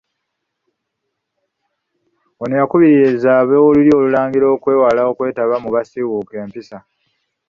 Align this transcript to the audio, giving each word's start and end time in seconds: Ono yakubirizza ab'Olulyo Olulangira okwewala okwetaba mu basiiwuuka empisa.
Ono 2.41 2.53
yakubirizza 2.61 3.29
ab'Olulyo 3.41 3.93
Olulangira 3.99 4.45
okwewala 4.55 5.01
okwetaba 5.11 5.55
mu 5.63 5.69
basiiwuuka 5.75 6.33
empisa. 6.43 6.77